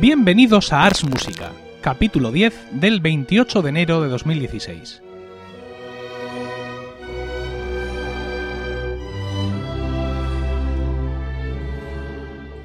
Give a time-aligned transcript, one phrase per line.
[0.00, 5.02] Bienvenidos a Ars Música, capítulo 10 del 28 de enero de 2016.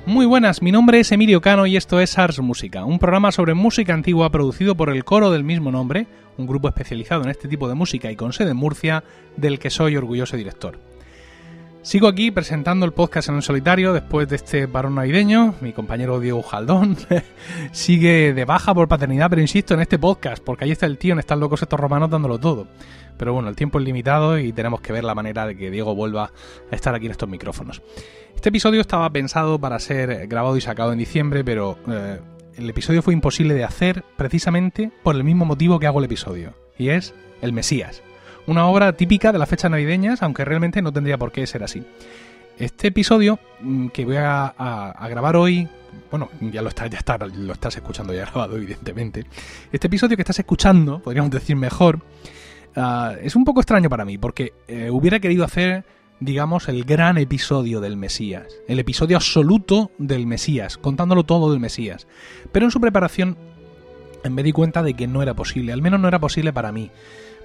[0.05, 3.53] Muy buenas, mi nombre es Emilio Cano y esto es Ars Música, un programa sobre
[3.53, 6.07] música antigua producido por el coro del mismo nombre,
[6.37, 9.03] un grupo especializado en este tipo de música y con sede en Murcia,
[9.35, 10.79] del que soy orgulloso director.
[11.85, 15.53] Sigo aquí presentando el podcast en el solitario después de este varón navideño.
[15.61, 16.97] Mi compañero Diego Jaldón
[17.71, 21.13] sigue de baja por paternidad, pero insisto en este podcast, porque ahí está el tío
[21.13, 22.65] en Están locos estos romanos dándolo todo.
[23.19, 25.93] Pero bueno, el tiempo es limitado y tenemos que ver la manera de que Diego
[25.93, 26.31] vuelva
[26.71, 27.83] a estar aquí en estos micrófonos.
[28.33, 32.19] Este episodio estaba pensado para ser grabado y sacado en diciembre, pero eh,
[32.55, 36.55] el episodio fue imposible de hacer precisamente por el mismo motivo que hago el episodio,
[36.79, 38.01] y es el Mesías
[38.47, 41.83] una obra típica de las fechas navideñas, aunque realmente no tendría por qué ser así.
[42.57, 45.67] Este episodio mm, que voy a, grabar hoy,
[46.09, 49.25] bueno, ya lo estás, ya está, lo estás escuchando ya grabado, evidentemente.
[49.71, 52.01] Este episodio que estás escuchando, podríamos decir mejor,
[52.75, 55.83] ah, es un poco extraño para mí, porque eh, hubiera querido hacer,
[56.19, 62.07] digamos, el gran episodio del Mesías, el episodio absoluto del Mesías, contándolo todo del Mesías.
[62.51, 63.37] Pero en su preparación
[64.29, 66.89] me di cuenta de que no era posible, al menos no era posible para mí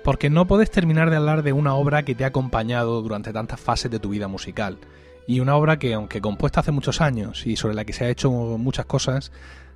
[0.03, 3.61] porque no puedes terminar de hablar de una obra que te ha acompañado durante tantas
[3.61, 4.79] fases de tu vida musical.
[5.27, 8.09] Y una obra que, aunque compuesta hace muchos años y sobre la que se ha
[8.09, 9.33] hecho muchas cosas,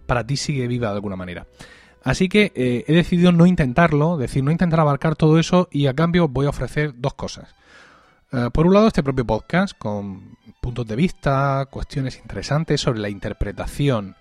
[0.06, 1.46] para ti sigue viva de alguna manera.
[2.02, 5.86] Así que eh, he decidido no intentarlo, es decir, no intentar abarcar todo eso y
[5.86, 7.54] a cambio voy a ofrecer dos cosas.
[8.32, 13.08] Eh, por un lado, este propio podcast con puntos de vista, cuestiones interesantes sobre la
[13.08, 14.16] interpretación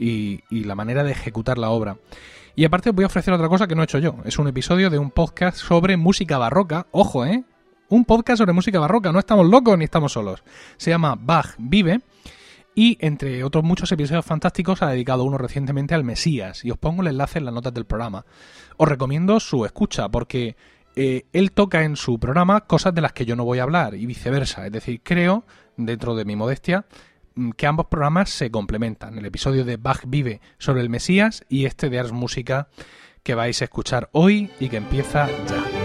[0.00, 1.96] y la manera de ejecutar la obra.
[2.58, 4.16] Y aparte voy a ofrecer otra cosa que no he hecho yo.
[4.24, 6.88] Es un episodio de un podcast sobre música barroca.
[6.90, 7.44] Ojo, ¿eh?
[7.88, 9.12] Un podcast sobre música barroca.
[9.12, 10.42] No estamos locos ni estamos solos.
[10.76, 12.00] Se llama Bach Vive.
[12.74, 16.64] Y entre otros muchos episodios fantásticos ha dedicado uno recientemente al Mesías.
[16.64, 18.24] Y os pongo el enlace en las notas del programa.
[18.76, 20.56] Os recomiendo su escucha porque
[20.96, 23.94] eh, él toca en su programa cosas de las que yo no voy a hablar
[23.94, 24.66] y viceversa.
[24.66, 25.44] Es decir, creo,
[25.76, 26.86] dentro de mi modestia,
[27.56, 29.18] que ambos programas se complementan.
[29.18, 32.68] El episodio de Bach Vive sobre el Mesías y este de Ars Música
[33.22, 35.77] que vais a escuchar hoy y que empieza ya.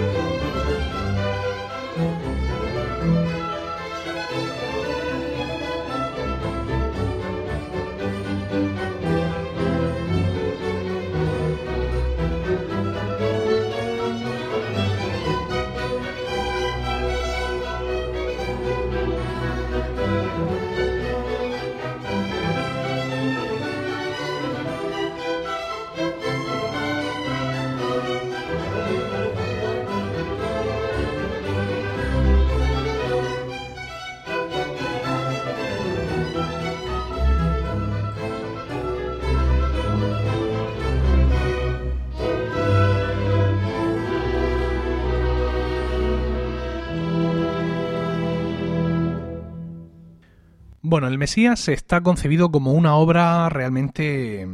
[50.93, 54.47] Bueno, el Mesías está concebido como una obra realmente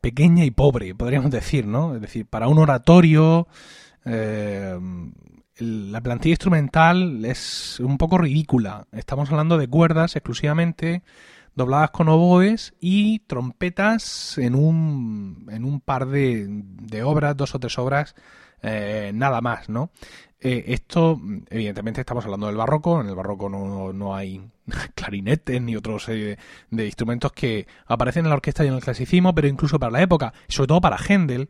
[0.00, 1.94] pequeña y pobre, podríamos decir, ¿no?
[1.94, 3.48] Es decir, para un oratorio,
[4.06, 4.78] eh,
[5.58, 8.86] la plantilla instrumental es un poco ridícula.
[8.92, 11.02] Estamos hablando de cuerdas exclusivamente,
[11.54, 17.58] dobladas con oboes y trompetas en un, en un par de, de obras, dos o
[17.58, 18.14] tres obras,
[18.62, 19.90] eh, nada más, ¿no?
[20.46, 21.18] Eh, esto,
[21.48, 23.00] evidentemente, estamos hablando del barroco.
[23.00, 24.42] En el barroco no, hay
[24.94, 26.38] clarinetes ni otra serie
[26.70, 30.02] de, instrumentos que aparecen en la orquesta y en el clasicismo, pero incluso para la
[30.02, 31.48] época, sobre todo para Händel,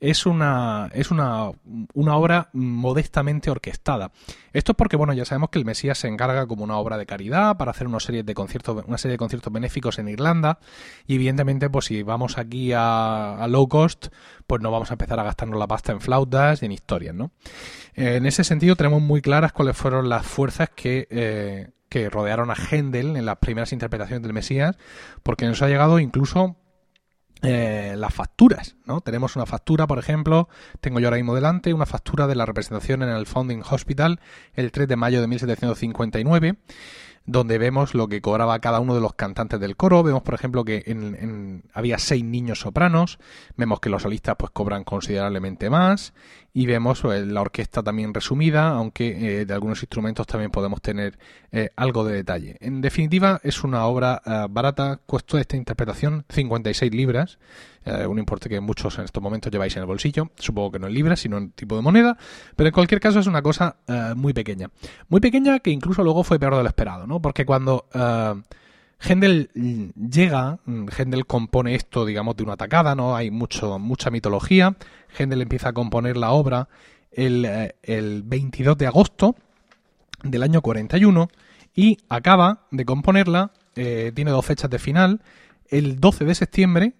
[0.00, 1.50] es una, es una,
[1.94, 4.12] una obra modestamente orquestada.
[4.52, 7.06] Esto es porque, bueno, ya sabemos que el Mesías se encarga como una obra de
[7.06, 10.60] caridad para hacer una serie de conciertos, una serie de conciertos benéficos en Irlanda.
[11.06, 14.08] Y evidentemente, pues si vamos aquí a, low cost,
[14.46, 17.32] pues no vamos a empezar a gastarnos la pasta en flautas y en historias, ¿no?
[17.94, 22.54] en ese sentido tenemos muy claras cuáles fueron las fuerzas que, eh, que rodearon a
[22.54, 24.76] Händel en las primeras interpretaciones del Mesías,
[25.24, 26.56] porque nos ha llegado incluso
[27.42, 29.00] eh, las facturas, ¿no?
[29.00, 30.48] Tenemos una factura, por ejemplo,
[30.80, 34.20] tengo yo ahora mismo delante, una factura de la representación en el Founding Hospital
[34.54, 36.56] el 3 de mayo de 1759
[37.28, 40.02] donde vemos lo que cobraba cada uno de los cantantes del coro.
[40.02, 43.18] Vemos, por ejemplo, que en, había seis niños sopranos.
[43.54, 46.14] Vemos que los solistas pues cobran considerablemente más.
[46.54, 51.18] Y vemos pues, la orquesta también resumida, aunque eh, de algunos instrumentos también podemos tener
[51.52, 52.56] eh, algo de detalle.
[52.60, 54.98] En definitiva, es una obra eh, barata.
[55.04, 57.38] Costó esta interpretación 56 libras.
[57.86, 60.30] Un importe que muchos en estos momentos lleváis en el bolsillo.
[60.36, 62.16] Supongo que no en libras, sino en tipo de moneda.
[62.54, 63.76] Pero en cualquier caso es una cosa
[64.14, 64.70] muy pequeña.
[65.08, 67.20] Muy pequeña que incluso luego fue peor de lo esperado, ¿no?
[67.22, 68.34] Porque cuando, eh,
[69.00, 69.50] Händel
[69.94, 73.16] llega, Händel compone esto, digamos, de una tacada, ¿no?
[73.16, 74.76] Hay mucho, mucha mitología.
[75.16, 76.68] Händel empieza a componer la obra
[77.12, 79.36] el, eh, el 22 de agosto
[80.22, 81.28] del año 41
[81.74, 85.20] y acaba de componerla, eh, tiene dos fechas de final,
[85.68, 86.92] el 12 de septiembre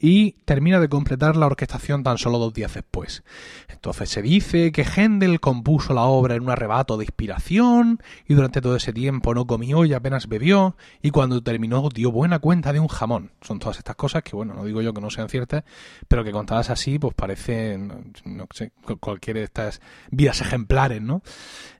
[0.00, 3.24] y termina de completar la orquestación tan solo dos días después.
[3.68, 8.60] Entonces se dice que Händel compuso la obra en un arrebato de inspiración y durante
[8.60, 12.80] todo ese tiempo no comió y apenas bebió y cuando terminó dio buena cuenta de
[12.80, 13.32] un jamón.
[13.42, 15.64] Son todas estas cosas que, bueno, no digo yo que no sean ciertas,
[16.06, 19.80] pero que contadas así, pues parecen, no sé, cualquiera de estas
[20.10, 21.22] vidas ejemplares, ¿no?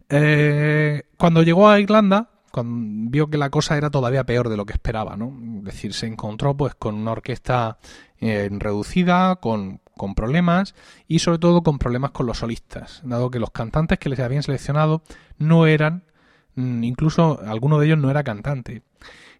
[0.09, 4.67] Eh, cuando llegó a Irlanda, cuando vio que la cosa era todavía peor de lo
[4.67, 5.33] que esperaba, ¿no?
[5.59, 7.79] Es decir, se encontró pues con una orquesta
[8.21, 10.75] eh, reducida, con, con, problemas
[11.07, 14.43] y sobre todo con problemas con los solistas, dado que los cantantes que les habían
[14.43, 15.03] seleccionado
[15.39, 16.05] no eran,
[16.55, 18.83] mm, incluso alguno de ellos no era cantante.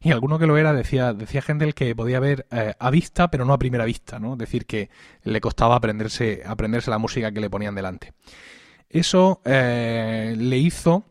[0.01, 3.45] Y alguno que lo era decía, decía Händel que podía ver eh, a vista, pero
[3.45, 4.35] no a primera vista, ¿no?
[4.35, 4.91] Es decir, que
[5.25, 8.13] le costaba aprenderse, aprenderse la música que le ponían delante.
[8.89, 11.05] Eso eh, le hizo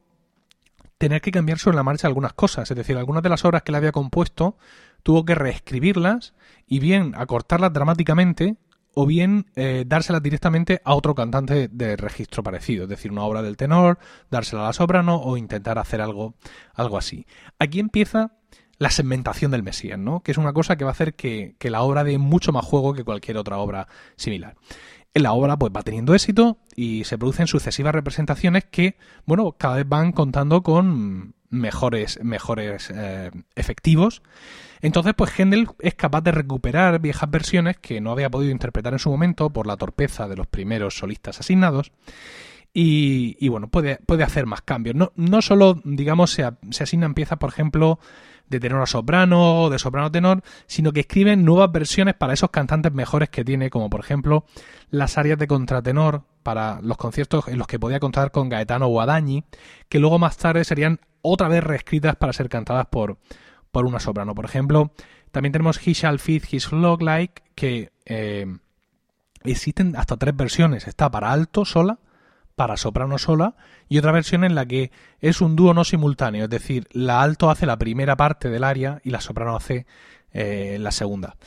[0.97, 2.69] tener que cambiar sobre la marcha algunas cosas.
[2.69, 4.57] Es decir, algunas de las obras que le había compuesto
[5.03, 6.33] tuvo que reescribirlas
[6.65, 8.57] y bien acortarlas dramáticamente
[8.93, 13.43] o bien eh, dárselas directamente a otro cantante de registro parecido, es decir, una obra
[13.43, 13.99] del tenor,
[14.31, 16.33] dársela a la soprano o intentar hacer algo,
[16.73, 17.27] algo así.
[17.59, 18.31] Aquí empieza
[18.79, 20.21] la segmentación del Mesías, ¿no?
[20.21, 22.65] que es una cosa que va a hacer que, que la obra dé mucho más
[22.65, 24.55] juego que cualquier otra obra similar
[25.13, 29.87] la obra pues va teniendo éxito y se producen sucesivas representaciones que, bueno, cada vez
[29.87, 34.21] van contando con mejores, mejores eh, efectivos.
[34.81, 38.99] Entonces, pues Händel es capaz de recuperar viejas versiones que no había podido interpretar en
[38.99, 41.91] su momento por la torpeza de los primeros solistas asignados.
[42.73, 44.95] Y, bueno, puede, puede hacer más cambios.
[44.95, 47.99] No, no solo, digamos, se, se asignan piezas, por ejemplo,
[48.49, 52.33] de tenor a soprano o de soprano a tenor, sino que escriben nuevas versiones para
[52.33, 54.45] esos cantantes mejores que tiene, como por ejemplo
[54.89, 59.01] las áreas de contratenor para los conciertos en los que podía contar con Gaetano o
[59.01, 59.43] Adañi,
[59.89, 63.17] que luego más tarde serían otra vez reescritas para ser cantadas por,
[63.71, 64.33] por una soprano.
[64.33, 64.91] Por ejemplo,
[65.31, 68.45] también tenemos He Shall Feed His Log Like, que eh,
[69.43, 70.87] existen hasta tres versiones.
[70.87, 71.99] Está para alto sola,
[72.57, 73.53] para soprano sola
[73.87, 77.51] y otra versión en la que es un dúo no simultáneo, es decir, la alto
[77.51, 79.85] hace la primera parte del aria y la soprano hace
[80.33, 81.37] eh, la segunda.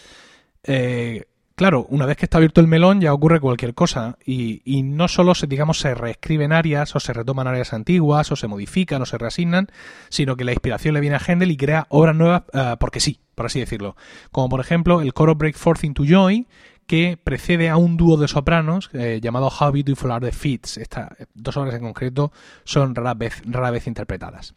[0.63, 1.25] Eh,
[1.57, 5.35] claro, una vez que está abierto el melón ya ocurre cualquier cosa y, no solo
[5.35, 9.19] se, digamos, se reescriben arias o se retoman áreas antiguas o se modifican o se
[9.19, 9.67] reasignan,
[10.11, 13.19] sino que la inspiración le viene a Händel y crea obras nuevas eh, porque sí,
[13.35, 13.97] por así decirlo.
[14.31, 16.47] Como por ejemplo el coro Break Forth into Joy,
[16.91, 20.77] que precede a un dúo de sopranos eh, llamado How Beautiful Are the Fits.
[20.77, 22.33] Estas dos obras en concreto
[22.65, 24.57] son rara vez, rara vez interpretadas.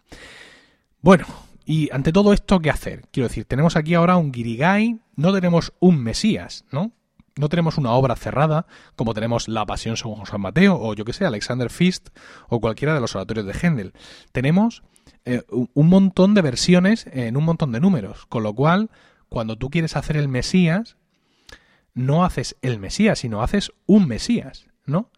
[1.00, 1.28] Bueno,
[1.64, 3.04] y ante todo esto, ¿qué hacer?
[3.12, 6.92] Quiero decir, tenemos aquí ahora un Guirigay, no tenemos un Mesías, ¿no?
[7.36, 8.66] No tenemos una obra cerrada,
[8.96, 12.10] como tenemos La Pasión según José Mateo, o yo que sé, Alexander Fist,
[12.50, 13.94] o cualquiera de los oratorios de Händel.
[14.32, 14.82] Tenemos
[15.26, 18.90] eh, un montón de versiones en un montón de números, con lo cual,
[19.30, 20.98] cuando tú quieres hacer el Mesías,
[21.94, 25.12] no haces el Mesías, sino haces un Mesías, ¿no?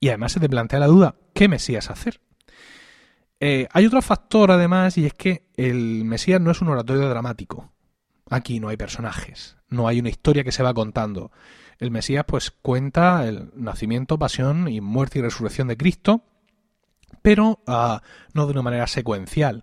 [0.00, 2.20] Y además se te plantea la duda, ¿qué Mesías hacer?
[3.40, 7.72] Eh, hay otro factor además y es que el Mesías no es un oratorio dramático.
[8.30, 11.30] Aquí no hay personajes, no hay una historia que se va contando.
[11.78, 16.24] El Mesías pues cuenta el nacimiento, pasión y muerte y resurrección de Cristo,
[17.22, 17.98] pero uh,
[18.32, 19.62] no de una manera secuencial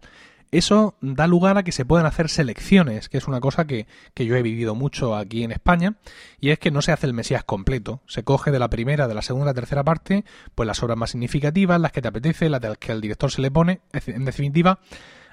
[0.51, 4.36] eso da lugar a que se puedan hacer selecciones, que es una cosa que, yo
[4.36, 5.96] he vivido mucho aquí en España,
[6.39, 9.13] y es que no se hace el Mesías completo, se coge de la primera, de
[9.13, 12.91] la segunda, tercera parte, pues las obras más significativas, las que te apetece, las que
[12.91, 14.79] el director se le pone, en definitiva,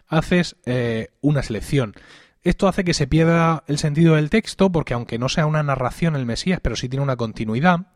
[0.06, 1.94] haces eh, una selección.
[2.42, 6.14] Esto hace que se pierda el sentido del texto, porque aunque no sea una narración
[6.14, 7.88] el Mesías, pero sí tiene una continuidad,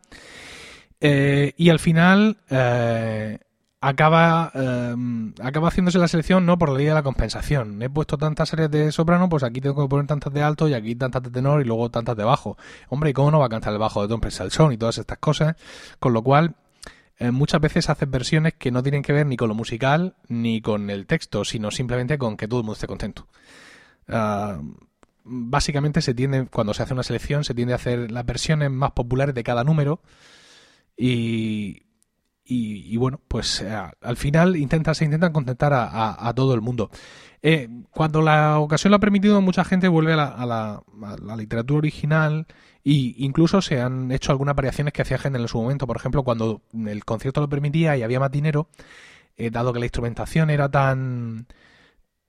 [0.99, 3.39] eh, y al final eh,
[3.83, 7.81] acaba, em, acaba haciéndose la selección no por la ley de la compensación.
[7.81, 10.73] He puesto tantas áreas de soprano, pues aquí tengo que poner tantas de alto y
[10.73, 12.57] aquí tantas de tenor y luego tantas de bajo.
[12.87, 15.17] Hombre, ¿y cómo no va a cantar el bajo de Don Pensalson y todas estas
[15.17, 15.57] cosas?
[15.99, 16.55] Con lo cual,
[17.19, 20.61] eh, muchas veces haces versiones que no tienen que ver ni con lo musical ni
[20.61, 23.27] con el texto, sino simplemente con que todo el mundo esté contento.
[24.07, 24.61] Ah,
[25.25, 28.91] básicamente se tiende, cuando se hace una selección, se tiende a hacer las versiones más
[28.91, 30.01] populares de cada número
[30.95, 31.82] y
[32.45, 34.53] y, bueno, pues eh, al final
[34.93, 36.89] se intentan contentar a, todo el mundo.
[37.41, 40.83] Eh, cuando la ocasión lo ha permitido, mucha gente vuelve a la,
[41.37, 42.45] literatura original
[42.85, 45.87] e incluso se han hecho algunas variaciones que hacía gente en su momento.
[45.87, 48.67] Por ejemplo, cuando el concierto lo permitía y había más dinero,
[49.37, 51.47] eh, dado que la instrumentación era tan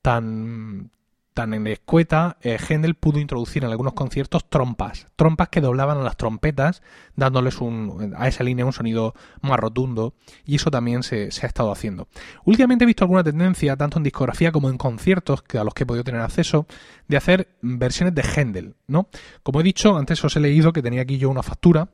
[0.03, 0.91] tan
[1.35, 6.03] tan en escueta, eh, Händel pudo introducir en algunos conciertos trompas, trompas que doblaban a
[6.03, 6.81] las trompetas,
[7.17, 10.15] dándoles un, a esa línea un sonido más rotundo,
[10.45, 12.07] y eso también se, ha estado haciendo.
[12.45, 15.83] Últimamente he visto alguna tendencia, tanto en discografía como en conciertos, que a los que
[15.83, 16.67] he podido tener acceso,
[17.09, 19.09] de hacer versiones de Händel, ¿no?
[19.43, 21.89] Como he dicho, antes os he leído que tenía aquí yo una factura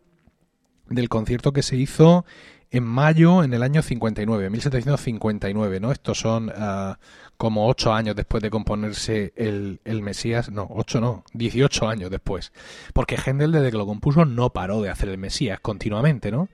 [0.91, 2.27] del concierto que se hizo
[2.71, 5.93] en mayo en el año 59, 1759, ¿no?
[5.93, 6.99] Estos son ah,
[7.41, 12.53] como ocho años después de componerse el, el, Mesías, no, ocho no, 18 años después.
[12.93, 16.51] Porque Händel desde que lo compuso no paró de hacer el Mesías continuamente, ¿no?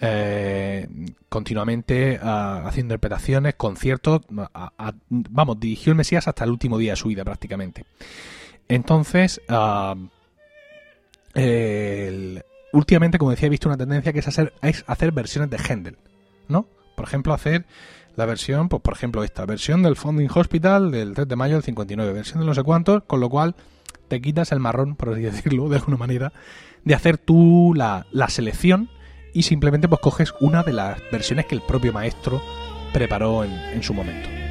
[0.00, 0.88] Eh,
[1.28, 4.22] continuamente ah, haciendo interpretaciones, conciertos,
[5.10, 7.84] vamos, dirigió el Mesías hasta el último día de su vida prácticamente.
[8.66, 9.42] Entonces,
[11.34, 15.58] el, últimamente, como decía, he visto una tendencia que es hacer, es hacer versiones de
[15.58, 15.98] Händel,
[16.48, 16.66] ¿no?
[16.96, 17.66] Por ejemplo, hacer
[18.16, 21.62] la versión, pues por ejemplo esta, versión del Founding Hospital del 3 de mayo del
[21.62, 23.54] 59, versión de no sé cuántos, con lo cual
[24.08, 26.32] te quitas el marrón, por así decirlo, de alguna manera,
[26.84, 28.90] de hacer tú la, la selección
[29.32, 32.40] y simplemente pues coges una de las versiones que el propio maestro
[32.92, 34.43] preparó en, en su momento.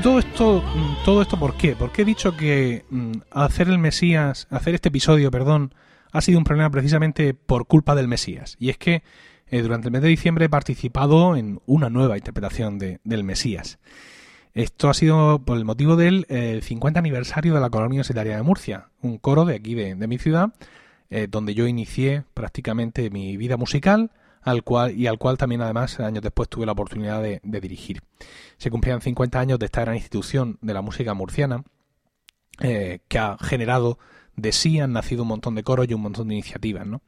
[0.00, 1.76] Todo esto, mm, todo esto, ¿por qué?
[1.76, 5.74] Porque he dicho que mm, hacer el Mesías, hacer este episodio, perdón,
[6.12, 8.56] ha sido un problema precisamente por culpa del Mesías.
[8.58, 9.02] Y es que
[9.46, 13.78] eh, durante el mes de diciembre he participado en una nueva interpretación de, del Mesías.
[14.54, 16.26] Esto ha sido por el motivo del
[16.62, 20.54] 50 aniversario de la Colonia Universitaria de Murcia, un coro de aquí de, mi ciudad,
[21.10, 24.12] eh, donde yo inicié prácticamente mi vida musical
[24.44, 28.02] al cual, y al cual también además años después tuve la oportunidad de, dirigir.
[28.58, 31.64] Se cumplían 50 años de esta gran institución de la música murciana
[32.60, 33.98] eh, que ha generado
[34.36, 37.00] de sí han nacido un montón de coros y un montón de iniciativas, ¿no?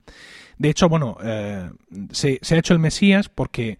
[0.58, 1.70] De hecho, bueno, eh,
[2.10, 3.78] se, ha hecho el Mesías porque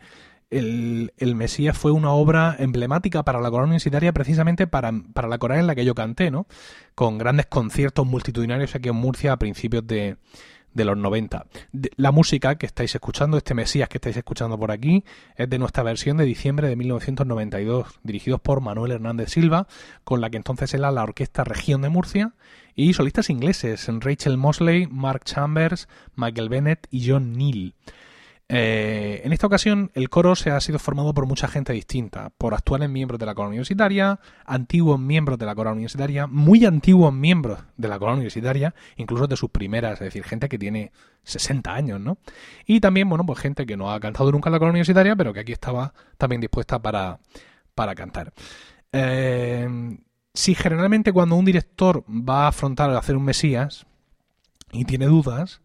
[0.51, 5.61] el, Mesías fue una obra emblemática para la coral universitaria precisamente para, para, la coral
[5.61, 6.47] en la que yo canté, ¿no?
[6.95, 10.17] Con grandes conciertos multitudinarios aquí en Murcia a principios de,
[10.77, 11.47] de los 90.
[11.97, 15.05] la música que estáis escuchando, este Mesías que estáis escuchando por aquí,
[15.35, 19.67] es de nuestra versión de diciembre de 1992, dirigidos por Manuel Hernández Silva,
[20.05, 22.35] con la que entonces era la Orquesta Región de Murcia,
[22.75, 27.75] y solistas ingleses, Rachel Mosley, Mark Chambers, Michael Bennett y John Neal.
[28.49, 32.55] Eh, en esta ocasión, el coro se ha sido formado por mucha gente distinta, por
[32.55, 37.59] actuales miembros de la colonia universitaria, antiguos miembros de la colonia universitaria, muy antiguos miembros
[37.77, 40.93] de la colonia universitaria, incluso de sus primeras, es decir, gente que tiene
[41.25, 42.19] 60 años, ¿no?
[42.67, 45.33] Y también, bueno, pues gente que no ha cantado nunca en la colonia universitaria, pero
[45.33, 47.19] que aquí estaba también dispuesta para,
[47.75, 48.33] para cantar.
[48.93, 49.99] Eh,
[50.35, 53.87] si generalmente cuando un director va a afrontar a hacer un Mesías
[54.71, 55.63] y tiene dudas,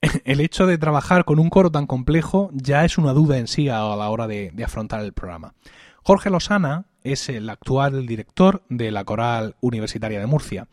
[0.24, 3.68] el hecho de trabajar con un coro tan complejo ya es una duda en sí
[3.68, 5.54] a la hora de, afrontar el programa.
[6.02, 10.68] Jorge Losana es el actual director de la Coral Universitaria de Murcia.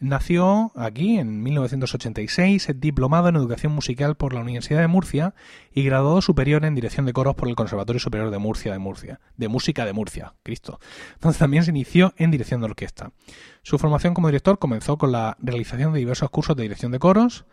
[0.00, 5.34] Nació aquí en 1986, es diplomado en Educación Musical por la Universidad de Murcia
[5.72, 9.18] y graduado superior en Dirección de Coros por el Conservatorio Superior de Murcia de Murcia,
[9.36, 10.78] de Música de Murcia, Cristo.
[11.14, 13.10] Entonces también se inició en Dirección de Orquesta.
[13.62, 17.44] Su formación como director comenzó con la realización de diversos cursos de dirección de coros,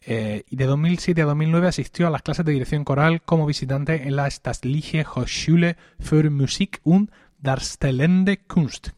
[0.00, 4.06] eh, y de 2007 a 2009 asistió a las clases de dirección coral como visitante
[4.06, 8.90] en la Staatliche Hochschule für Musik und Darstellende Kunst.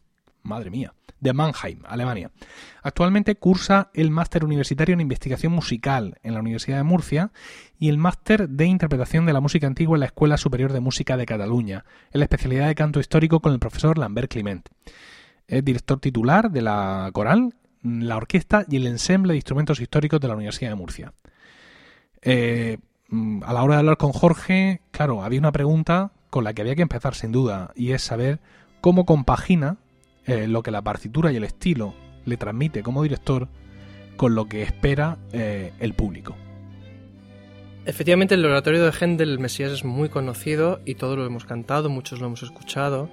[0.47, 2.31] madre mía, de Mannheim, Alemania.
[2.81, 7.31] Actualmente cursa el máster universitario en investigación musical en la Universidad de Murcia
[7.77, 11.17] y el máster de interpretación de la música antigua en la Escuela Superior de Música
[11.17, 14.67] de Cataluña, en la especialidad de canto histórico con el profesor Lambert Clement.
[15.47, 17.53] Es director titular de la coral,
[17.87, 21.13] la orquesta y el ensemble de instrumentos históricos de la Universidad de Murcia.
[22.21, 22.77] Eh,
[23.09, 26.61] mm, a la hora de hablar con Jorge, claro, había una pregunta con la que
[26.61, 28.39] había que empezar sin duda, y es saber
[28.81, 29.77] cómo compagina
[30.25, 31.93] eh, lo que la partitura y el estilo
[32.25, 33.47] le transmite como director
[34.17, 36.35] con lo que espera eh, el público.
[37.85, 41.89] Efectivamente, el oratorio de Händel, el Mesías, es muy conocido y todos lo hemos cantado,
[41.89, 43.09] muchos lo hemos escuchado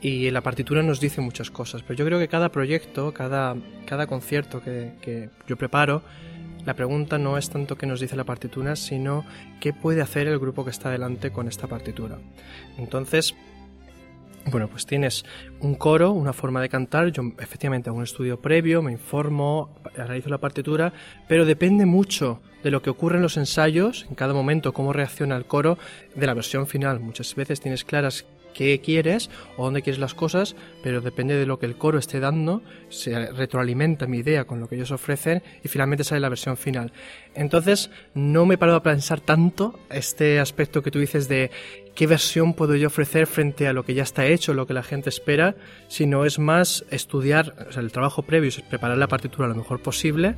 [0.00, 4.06] y la partitura nos dice muchas cosas, pero yo creo que cada proyecto, cada, cada
[4.06, 6.02] concierto que, que yo preparo,
[6.64, 9.24] la pregunta no es tanto qué nos dice la partitura, sino
[9.60, 12.18] qué puede hacer el grupo que está delante con esta partitura.
[12.76, 13.34] Entonces,
[14.50, 15.24] bueno, pues tienes
[15.60, 17.10] un coro, una forma de cantar.
[17.10, 20.92] Yo efectivamente hago un estudio previo, me informo, analizo la partitura,
[21.28, 25.36] pero depende mucho de lo que ocurre en los ensayos, en cada momento, cómo reacciona
[25.36, 25.78] el coro,
[26.14, 27.00] de la versión final.
[27.00, 28.24] Muchas veces tienes claras
[28.56, 32.20] qué quieres o dónde quieres las cosas, pero depende de lo que el coro esté
[32.20, 36.56] dando, se retroalimenta mi idea con lo que ellos ofrecen y finalmente sale la versión
[36.56, 36.90] final.
[37.34, 41.50] Entonces, no me he parado a pensar tanto este aspecto que tú dices de
[41.94, 44.82] qué versión puedo yo ofrecer frente a lo que ya está hecho, lo que la
[44.82, 45.54] gente espera,
[45.88, 50.34] sino es más estudiar, el trabajo previo es preparar la partitura lo mejor posible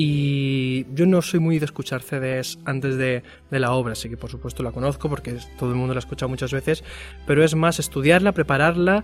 [0.00, 4.30] y yo no soy muy de escuchar CDs antes de, la obra, así que por
[4.30, 6.84] supuesto la conozco porque todo el mundo la ha escuchado muchas veces,
[7.26, 9.02] pero es más estudiarla, prepararla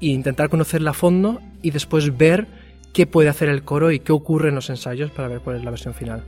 [0.00, 2.46] e intentar conocerla a fondo y después ver
[2.92, 5.64] qué puede hacer el coro y qué ocurre en los ensayos para ver cuál es
[5.64, 6.22] la versión final.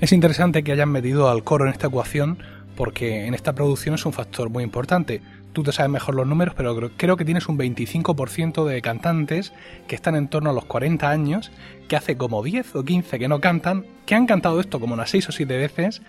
[0.00, 2.38] Es interesante que hayan metido al coro en esta ecuación
[2.76, 5.20] porque en esta producción es un factor muy importante
[5.58, 9.52] tú te sabes mejor los números, pero creo, que tienes un 25% de cantantes
[9.88, 11.50] que están en torno a los 40 años,
[11.88, 15.10] que hace como 10 o 15 que no cantan, que han cantado esto como unas
[15.10, 16.00] 6 o 7 veces,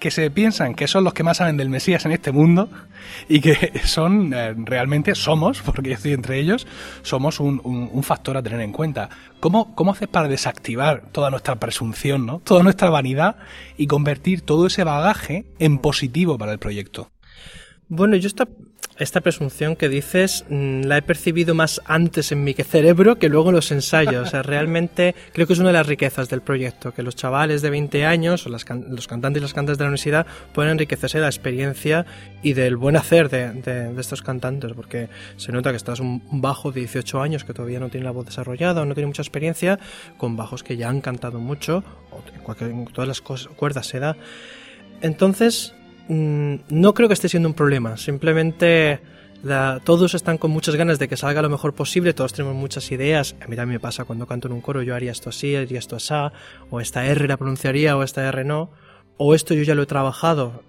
[0.00, 2.68] que se piensan que son los que más saben del Mesías en este mundo
[3.28, 6.66] y que son eh, realmente somos, porque yo estoy entre ellos,
[7.02, 9.08] somos un, factor a tener en cuenta.
[9.38, 12.40] ¿Cómo, ¿Cómo haces para desactivar toda nuestra presunción, ¿no?
[12.40, 13.36] toda nuestra vanidad
[13.76, 17.12] y convertir todo ese bagaje en positivo para el proyecto?
[17.88, 18.48] Bueno, yo esta,
[18.98, 23.50] esta presunción que dices mm, la he percibido más antes en mi cerebro que luego
[23.50, 24.28] en los ensayos.
[24.28, 27.62] O sea, realmente creo que es una de las riquezas del proyecto, que los chavales
[27.62, 31.22] de 20 años, o los cantantes y las cantantes de la universidad, pueden enriquecerse de
[31.22, 32.06] la experiencia
[32.42, 36.80] y del buen hacer de, estos cantantes, porque se nota que estás un, bajo de
[36.80, 39.78] 18 años que todavía no tiene la voz desarrollada o no tiene mucha experiencia,
[40.16, 42.22] con bajos que ya han cantado mucho, o
[42.60, 44.16] en todas las cuerdas se da.
[45.02, 45.74] Entonces,
[46.08, 47.96] Mm, no creo que esté siendo un problema.
[47.96, 49.00] Simplemente
[49.84, 53.36] todos están con muchas ganas de que salga lo mejor posible, todos tenemos muchas ideas.
[53.40, 55.78] A mí también me pasa cuando canto en un coro, yo haría esto así, haría
[55.78, 56.14] esto así,
[56.70, 58.70] o esta R la pronunciaría, o esta R no,
[59.18, 60.64] o esto yo ya lo he trabajado.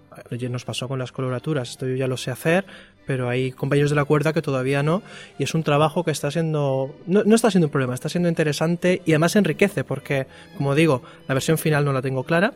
[0.50, 2.66] Nos pasó con las coloraturas, esto yo ya lo sé hacer,
[3.06, 5.02] pero hay compañeros de la cuerda que todavía no,
[5.38, 8.28] y es un trabajo que está siendo, no, no, está siendo un problema, está siendo
[8.28, 12.54] interesante y además enriquece, porque, como digo, la versión final no la tengo clara,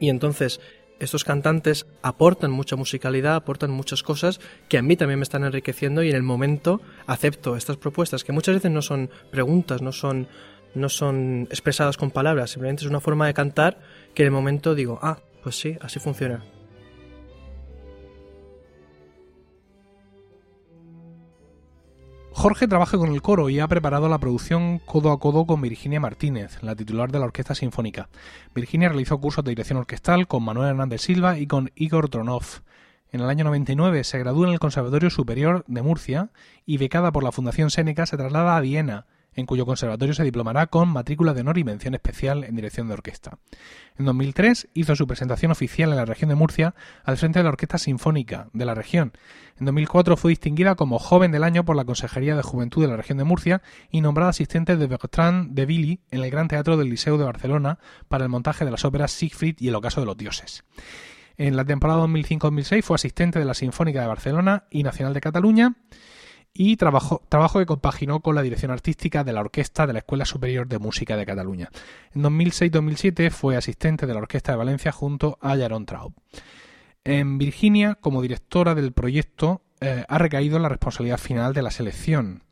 [0.00, 0.60] y entonces
[1.00, 6.02] estos cantantes aportan mucha musicalidad, aportan muchas cosas que a mí también me están enriqueciendo
[6.02, 10.28] y en el momento acepto estas propuestas que muchas veces no son preguntas, no son
[10.72, 13.80] no son expresadas con palabras, simplemente es una forma de cantar
[14.14, 16.44] que en el momento digo, ah, pues sí, así funciona.
[22.40, 26.00] Jorge trabaja con el coro y ha preparado la producción codo a codo con Virginia
[26.00, 28.08] Martínez, la titular de la Orquesta Sinfónica.
[28.54, 32.62] Virginia realizó cursos de dirección orquestal con Manuel Hernández Silva y con Igor Tronov.
[33.12, 36.30] En el año 99 se gradúa en el Conservatorio Superior de Murcia
[36.64, 39.04] y becada por la Fundación Séneca se traslada a Viena
[39.40, 42.94] en cuyo conservatorio se diplomará con matrícula de honor y mención especial en dirección de
[42.94, 43.38] orquesta.
[43.98, 46.74] En 2003 hizo su presentación oficial en la región de Murcia
[47.04, 49.12] al frente de la Orquesta Sinfónica de la región.
[49.58, 52.96] En 2004 fue distinguida como Joven del Año por la Consejería de Juventud de la
[52.96, 56.88] región de Murcia y nombrada asistente de Bertrand de Billy en el Gran Teatro del
[56.88, 60.16] Liceo de Barcelona para el montaje de las óperas Siegfried y El Ocaso de los
[60.16, 60.64] Dioses.
[61.36, 65.74] En la temporada 2005-2006 fue asistente de la Sinfónica de Barcelona y Nacional de Cataluña
[66.52, 70.24] y trabajo, trabajo que compaginó con la dirección artística de la orquesta de la Escuela
[70.24, 71.70] Superior de Música de Cataluña.
[72.14, 76.12] En 2006-2007 fue asistente de la Orquesta de Valencia junto a Jaron Traub.
[77.04, 82.42] En Virginia, como directora del proyecto, eh, ha recaído la responsabilidad final de la selección.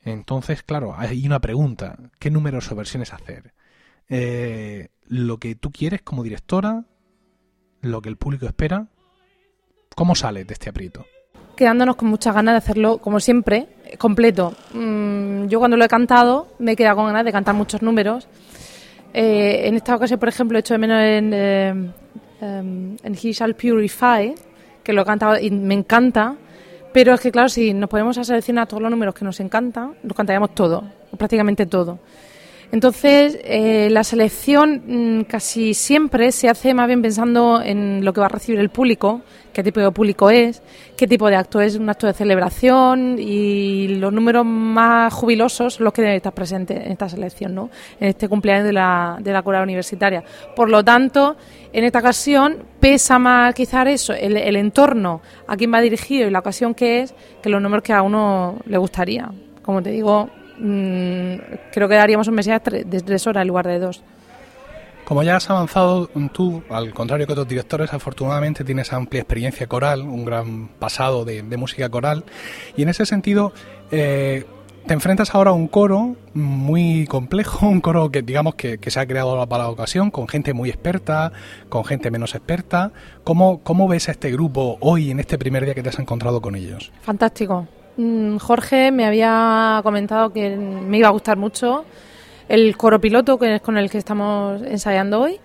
[0.00, 1.98] Entonces, claro, hay una pregunta.
[2.18, 3.54] ¿Qué números o versiones hacer?
[4.08, 6.84] Eh, ¿Lo que tú quieres como directora?
[7.80, 8.88] ¿Lo que el público espera?
[9.94, 11.06] ¿Cómo sales de este aprieto?
[11.56, 13.66] Quedándonos con muchas ganas de hacerlo, como siempre,
[13.98, 14.54] completo.
[14.74, 18.28] Mm, yo cuando lo he cantado me he quedado con ganas de cantar muchos números.
[19.12, 21.32] Eh, en esta ocasión, por ejemplo, he hecho de menos en,
[22.42, 24.34] en He Shall Purify,
[24.82, 26.36] que lo he cantado y me encanta.
[26.92, 29.94] Pero es que, claro, si nos ponemos a seleccionar todos los números que nos encantan,
[30.02, 30.82] nos cantaríamos todo,
[31.18, 31.98] prácticamente todo.
[32.72, 38.20] Entonces, eh, la selección mm, casi siempre se hace más bien pensando en lo que
[38.20, 40.62] va a recibir el público, qué tipo de público es,
[40.96, 45.84] qué tipo de acto es, un acto de celebración y los números más jubilosos son
[45.84, 47.70] los que deben estar presentes en esta selección, ¿no?
[48.00, 50.24] en este cumpleaños de la, de la coral universitaria.
[50.54, 51.36] Por lo tanto,
[51.72, 56.30] en esta ocasión pesa más quizás eso, el, el entorno, a quién va dirigido y
[56.30, 59.30] la ocasión que es, que los números que a uno le gustaría.
[59.62, 61.34] Como te digo, mmm,
[61.72, 64.02] creo que daríamos un mensaje de tres horas en lugar de dos.
[65.04, 70.02] Como ya has avanzado tú, al contrario que otros directores, afortunadamente tienes amplia experiencia coral,
[70.02, 72.24] un gran pasado de, de música coral,
[72.76, 73.52] y en ese sentido
[73.92, 74.44] eh,
[74.86, 79.00] te enfrentas ahora a un coro muy complejo, un coro que digamos que, que, se
[79.00, 81.32] ha creado para la ocasión, con gente muy experta,
[81.68, 82.92] con gente menos experta.
[83.24, 86.40] ¿Cómo, ¿Cómo ves a este grupo hoy, en este primer día que te has encontrado
[86.40, 86.92] con ellos?
[87.02, 87.66] Fantástico.
[87.96, 91.84] Mm, Jorge me había comentado que me iba a gustar mucho
[92.48, 95.40] el coro piloto, que es con el que estamos ensayando hoy.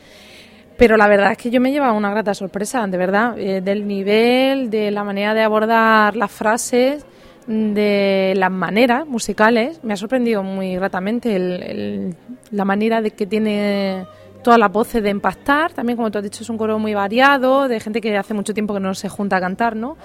[0.77, 3.87] Pero la verdad es que yo me lleva una grata sorpresa, de verdad, eh, del
[3.87, 7.05] nivel, de la manera de abordar las frases,
[7.47, 9.79] de las maneras musicales.
[9.83, 12.15] Me ha sorprendido muy gratamente el,
[12.51, 14.05] la manera de que tiene
[14.41, 15.73] todas las voces de empastar.
[15.73, 18.53] También, como tú has dicho, es un coro muy variado, de gente que hace mucho
[18.53, 19.97] tiempo que no se junta a cantar, ¿no?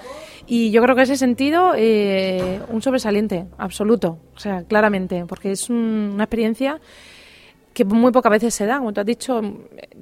[0.45, 5.51] Y yo creo que en ese sentido, eh, un sobresaliente, absoluto, o sea, claramente, porque
[5.51, 6.79] es un, una experiencia
[7.73, 8.79] que muy pocas veces se da.
[8.79, 9.41] Como tú has dicho,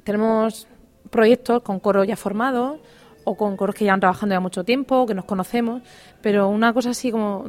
[0.04, 0.68] tenemos
[1.10, 2.80] proyectos con coros ya formados
[3.26, 5.82] o con coros que ya han trabajando ya mucho tiempo, que nos conocemos,
[6.22, 7.46] pero una cosa así como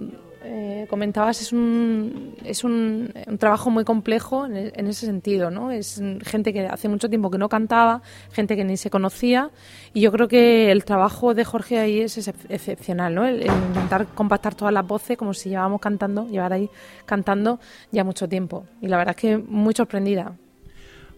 [0.49, 5.73] eh, comentabas, es un, es un, trabajo muy complejo en, en, ese sentido, ¿no?
[5.73, 9.51] Es gente que hace mucho tiempo que no cantaba, gente que ni se conocía,
[9.93, 12.17] y yo creo que el trabajo de Jorge ahí es,
[12.49, 13.27] excepcional, ¿no?
[13.27, 16.71] El, el, intentar compactar todas las voces como si llevábamos cantando, llevar ahí
[17.05, 17.59] cantando
[17.91, 18.67] ya mucho tiempo.
[18.81, 20.37] Y la verdad es que muy sorprendida,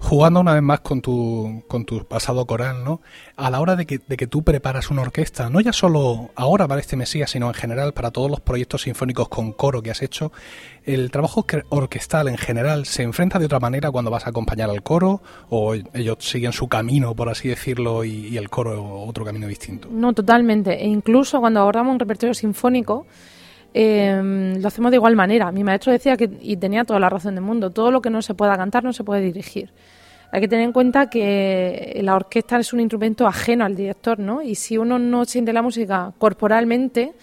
[0.00, 3.00] jugando una vez más con tu, con tu pasado coral, ¿no?
[3.36, 6.68] A la hora de que, de que tú preparas una orquesta, no ya solo ahora
[6.68, 10.02] para este Mesías, sino en general para todos los proyectos sinfónicos con coro que has
[10.02, 10.32] hecho,
[10.84, 14.82] ¿el trabajo orquestal en general se enfrenta de otra manera cuando vas a acompañar al
[14.82, 19.46] coro o ellos siguen su camino, por así decirlo, y, y el coro otro camino
[19.46, 19.88] distinto?
[19.90, 20.82] No, totalmente.
[20.82, 23.06] E incluso cuando abordamos un repertorio sinfónico,
[23.74, 25.52] eh, lo hacemos de igual manera.
[25.52, 28.22] Mi maestro decía que, y tenía toda la razón del mundo, todo lo que no
[28.22, 29.70] se pueda cantar no se puede dirigir.
[30.30, 34.42] Hay que tener en cuenta que la orquesta es un instrumento ajeno al director, ¿no?
[34.42, 37.14] Y si uno no siente la música corporalmente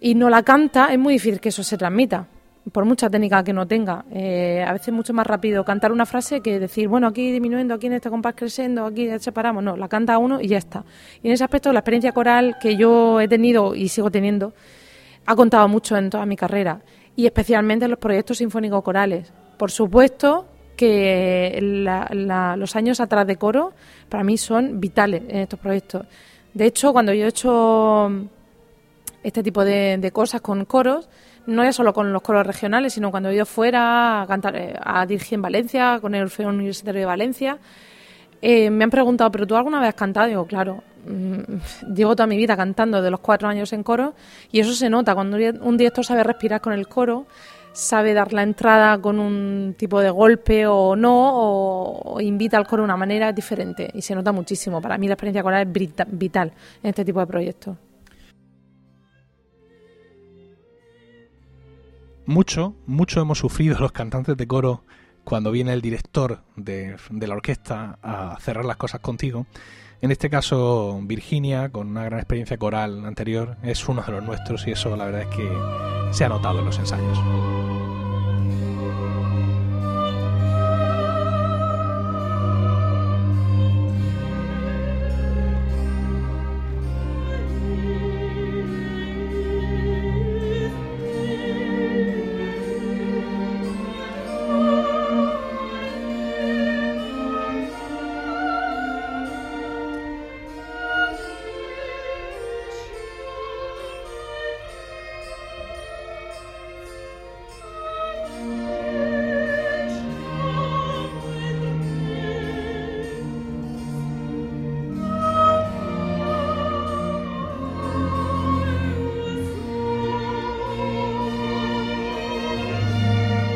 [0.00, 2.26] y no la canta, es muy difícil que eso se transmita,
[2.72, 4.06] por mucha técnica que no tenga.
[4.10, 7.74] Eh, a veces es mucho más rápido cantar una frase que decir, bueno, aquí disminuyendo,
[7.74, 9.62] aquí en este compás creciendo, aquí separamos.
[9.62, 10.84] No, la canta uno y ya está.
[11.22, 14.54] Y en ese aspecto, la experiencia coral que yo he tenido y sigo teniendo,
[15.26, 16.80] ha contado mucho en toda mi carrera
[17.14, 19.32] y especialmente en los proyectos sinfónicos corales.
[19.58, 23.72] Por supuesto que los años atrás de coro
[24.08, 26.06] para mí son vitales en estos proyectos.
[26.54, 28.10] De hecho, cuando yo he hecho
[29.22, 31.08] este tipo de, cosas con coros,
[31.46, 35.36] no ya solo con los coros regionales, sino cuando yo fuera a, cantar, a dirigir
[35.36, 37.58] en Valencia, con el Orfeo Universitario de Valencia,
[38.42, 40.28] eh, me han preguntado, ¿pero tú alguna vez has cantado?
[40.28, 40.82] Digo, claro,
[41.94, 44.14] llevo toda mi vida cantando de los cuatro años en coro
[44.50, 47.26] y eso se nota cuando un director sabe respirar con el coro,
[47.72, 52.82] sabe dar la entrada con un tipo de golpe o no, o, invita al coro
[52.82, 54.80] de una manera diferente y se nota muchísimo.
[54.80, 57.76] Para mí la experiencia coral es vital en este tipo de proyectos.
[62.24, 64.82] Mucho, mucho hemos sufrido los cantantes de coro
[65.22, 69.46] cuando viene el director de, la orquesta a cerrar las cosas contigo.
[70.02, 74.66] En este caso, Virginia, con una gran experiencia coral anterior, es uno de los nuestros
[74.66, 75.50] y eso la verdad es que
[76.12, 77.18] se ha notado en los ensayos.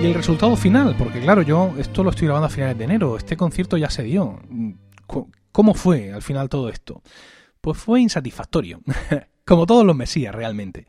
[0.00, 3.18] Y el resultado final, porque claro, yo esto lo estoy grabando a finales de enero,
[3.18, 4.40] este concierto ya se dio.
[5.52, 7.02] ¿Cómo fue al final todo esto?
[7.60, 8.80] Pues fue insatisfactorio,
[9.44, 10.86] como todos los Mesías realmente.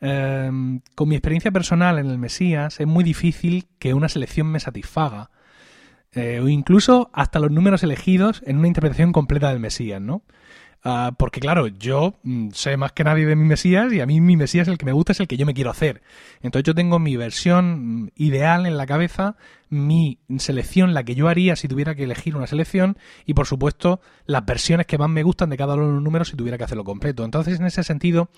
[0.00, 4.60] Em, con mi experiencia personal en el Mesías es muy difícil que una selección me
[4.60, 5.30] satisfaga,
[6.12, 10.22] eh, o incluso hasta los números elegidos en una interpretación completa del Mesías, ¿no?
[10.84, 14.20] Ah, porque claro, yo mm, sé más que nadie de mi Mesías y a mí
[14.20, 16.02] mi Mesías el que me gusta es el que yo me quiero hacer.
[16.40, 19.36] Entonces yo tengo mi versión mm, ideal en la cabeza,
[19.70, 24.00] mi selección, la que yo haría si tuviera que elegir una selección y por supuesto
[24.24, 26.64] las versiones que más me gustan de cada uno de los números si tuviera que
[26.64, 27.24] hacerlo completo.
[27.24, 28.30] Entonces en ese sentido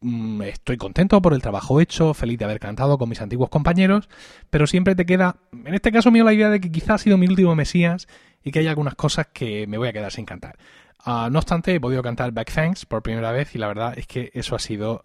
[0.00, 4.08] mm, estoy contento por el trabajo hecho, feliz de haber cantado con mis antiguos compañeros,
[4.48, 7.18] pero siempre te queda, en este caso mío, la idea de que quizás ha sido
[7.18, 8.08] mi último Mesías
[8.42, 10.56] y que hay algunas cosas que me voy a quedar sin cantar.
[11.04, 14.06] Ah, no obstante, he podido cantar Back Thanks por primera vez y la verdad es
[14.06, 15.02] que eso ha sido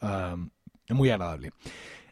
[0.90, 1.52] muy agradable.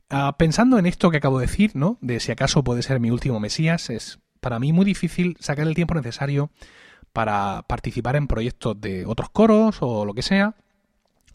[0.10, 1.98] Ah, pensando en esto que acabo de decir, ¿no?
[2.02, 5.76] De si acaso puede ser mi último Mesías, es para mí muy difícil sacar el
[5.76, 6.52] tiempo necesario
[7.13, 10.56] para participar en proyectos de otros coros o lo que sea.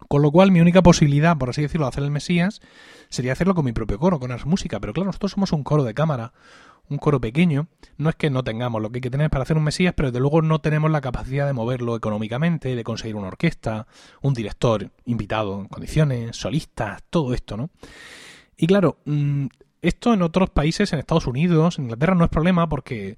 [0.08, 2.60] Con lo cual, mi única posibilidad, por así decirlo, de hacer el Mesías
[3.08, 4.78] sería hacerlo con mi propio coro, con Ars Música.
[4.78, 6.32] Pero claro, nosotros somos un coro de cámara,
[6.88, 9.56] un coro pequeño, no es que no tengamos lo que hay que tener para hacer
[9.56, 13.28] un Mesías, pero desde luego no tenemos la capacidad de moverlo económicamente, de conseguir una
[13.28, 13.86] orquesta,
[14.22, 17.70] un director invitado en condiciones, solistas, todo esto, ¿no?
[18.56, 19.46] Y claro, mm,
[19.82, 23.16] esto en otros países, en Estados Unidos, en Inglaterra no es problema porque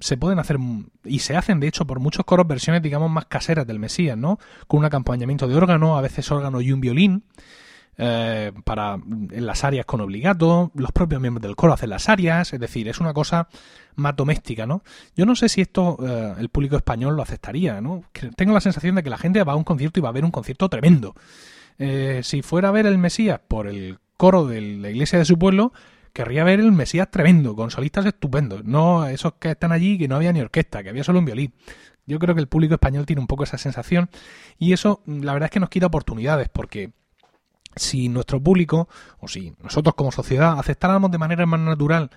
[0.00, 0.58] se pueden hacer
[1.04, 4.38] y se hacen de hecho por muchos coros versiones digamos más caseras del Mesías, ¿no?
[4.66, 7.24] Con un acompañamiento de órgano, a veces órgano y un violín
[8.00, 12.52] eh, para en las áreas con obligato, los propios miembros del coro hacen las áreas,
[12.52, 13.48] es decir, es una cosa
[13.96, 14.82] más doméstica, ¿no?
[15.16, 18.04] Yo no sé si esto eh, el público español lo aceptaría, ¿no?
[18.36, 20.24] tengo la sensación de que la gente va a un concierto y va a ver
[20.24, 21.14] un concierto tremendo.
[21.78, 25.36] Eh, si fuera a ver el Mesías por el coro de la iglesia de su
[25.36, 25.72] pueblo,
[26.12, 30.14] querría ver el Mesías tremendo, con solistas estupendos, no esos que están allí que no
[30.14, 31.52] había ni orquesta, que había solo un violín.
[32.06, 34.08] Yo creo que el público español tiene un poco esa sensación
[34.56, 36.92] y eso la verdad es que nos quita oportunidades porque
[37.78, 38.88] si nuestro público,
[39.20, 42.10] o si nosotros como sociedad, aceptáramos de manera más natural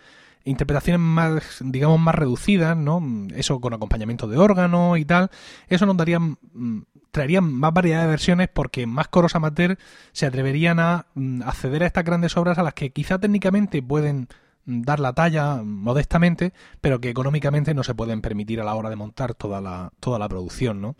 [0.43, 3.01] interpretaciones más, digamos, más reducidas, ¿no?
[3.35, 5.29] Eso con acompañamiento de órgano y tal,
[5.67, 9.77] eso nos daría, mm, traería más variedad de versiones porque más coros amateur
[10.11, 14.27] se atreverían a mm, acceder a estas grandes obras a las que quizá técnicamente pueden
[14.65, 18.95] dar la talla modestamente, pero que económicamente no se pueden permitir a la hora de
[18.95, 20.95] montar toda la, toda la producción, ¿no?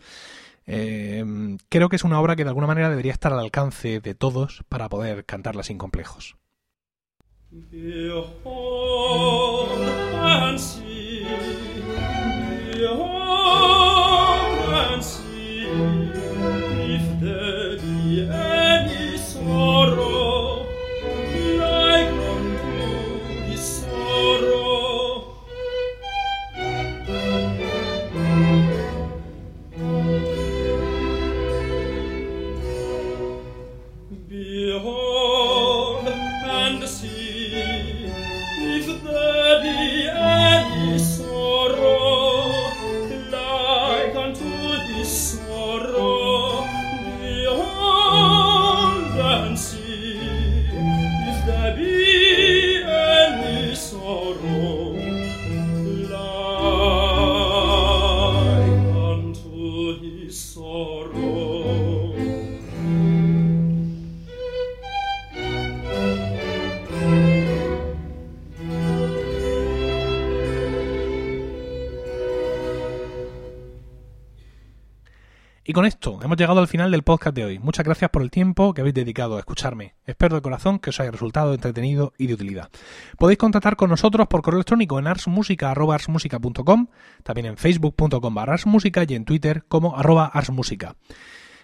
[0.66, 1.24] Eh,
[1.68, 4.64] creo que es una obra que de alguna manera debería estar al alcance de todos
[4.68, 6.36] para poder cantarla sin complejos.
[75.72, 77.58] Y con esto hemos llegado al final del podcast de hoy.
[77.58, 79.94] Muchas gracias por el tiempo que habéis dedicado a escucharme.
[80.04, 82.68] Espero de corazón que os haya resultado entretenido y de utilidad.
[83.16, 86.88] Podéis contactar con nosotros por correo electrónico en arsmusica.com,
[87.22, 90.94] también en facebook.com arsmusica y en twitter como arroba arsmusica.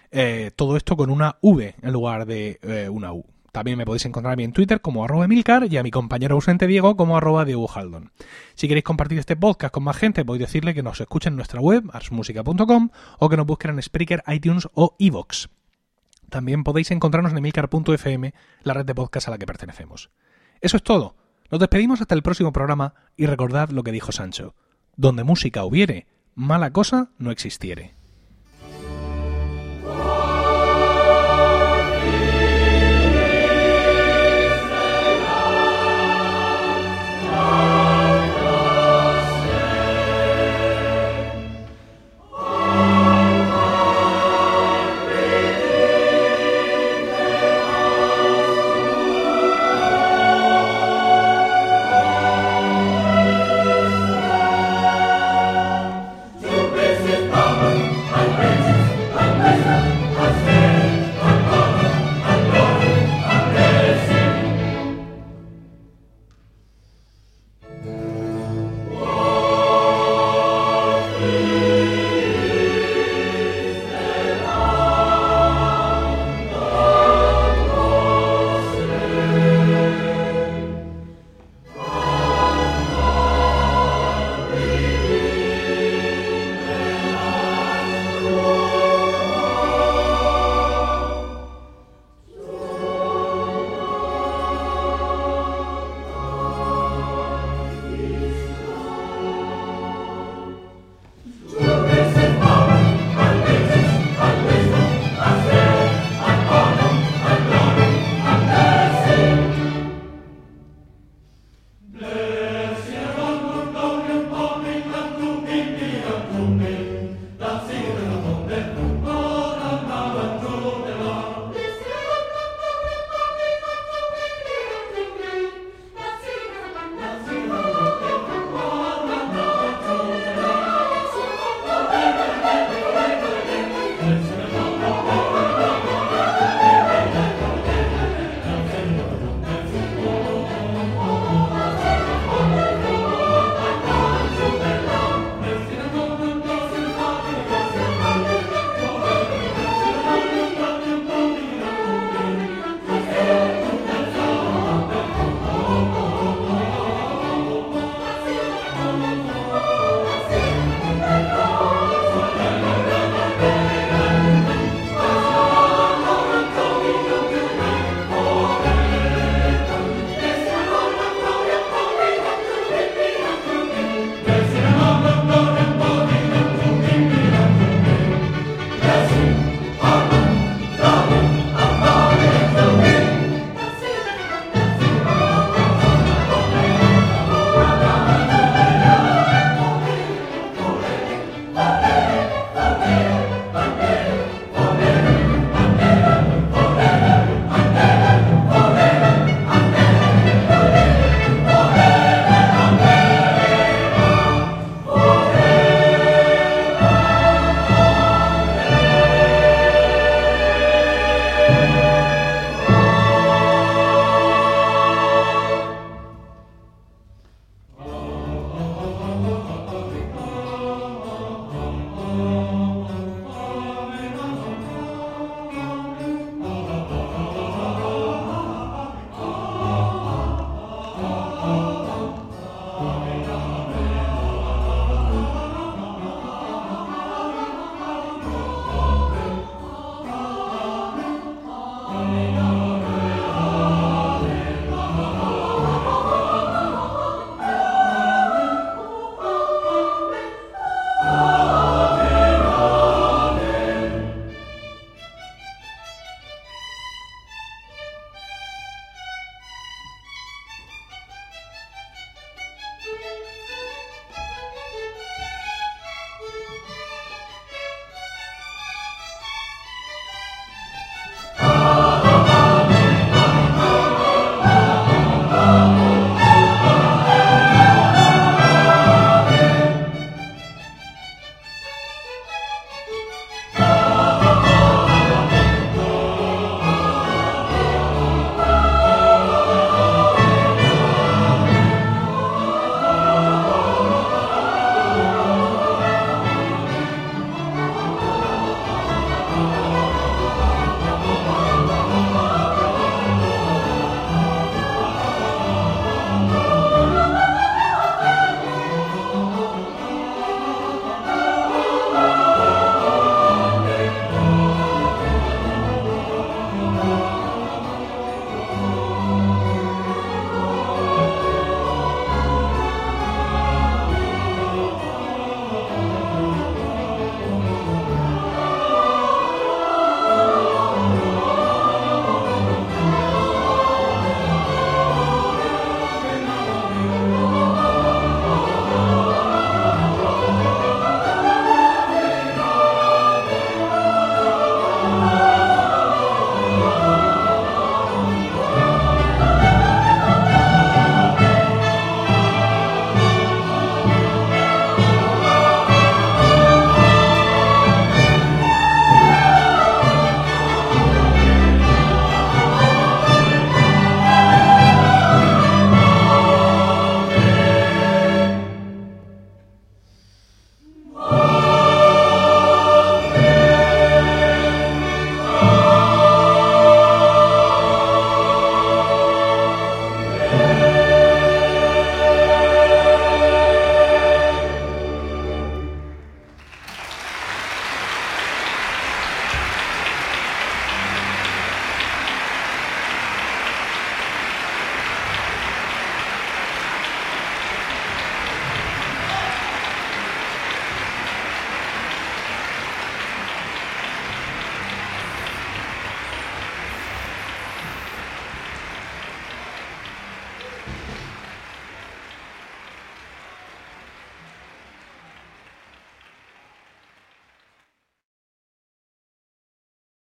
[0.09, 3.27] Eh, todo esto con una V en lugar de eh, una U.
[3.51, 6.35] También me podéis encontrar a mí en Twitter como arroba Emilcar y a mi compañero
[6.35, 8.11] ausente Diego como arroba Diego Haldon.
[8.55, 11.61] Si queréis compartir este podcast con más gente, podéis decirle que nos escuchen en nuestra
[11.61, 15.47] web, arsmusica.com, o que nos busquen en Spreaker, iTunes o iVoox.
[16.29, 18.33] También podéis encontrarnos en emilcar.fm,
[18.63, 20.11] la red de podcast a la que pertenecemos.
[20.61, 21.15] Eso es todo.
[21.49, 24.53] Nos despedimos hasta el próximo programa y recordad lo que dijo Sancho.
[24.95, 27.98] Donde música hubiere, mala cosa no existiere.